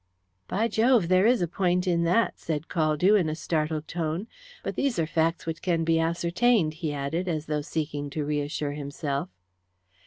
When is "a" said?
1.43-1.47, 3.29-3.35